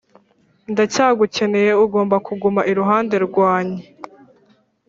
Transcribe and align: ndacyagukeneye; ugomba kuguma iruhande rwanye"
ndacyagukeneye; 0.73 1.71
ugomba 1.85 2.15
kuguma 2.27 2.61
iruhande 2.71 3.15
rwanye" 3.27 3.83